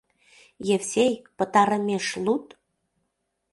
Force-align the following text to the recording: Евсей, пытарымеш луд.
Евсей, 0.75 1.13
пытарымеш 1.37 2.05
луд. 2.25 2.45